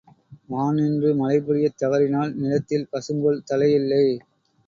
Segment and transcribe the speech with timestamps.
[0.49, 4.05] வான் நின்று மழை பொழியத் தவறினால் நிலத்தில் பசும்புல் தலை இல்லை!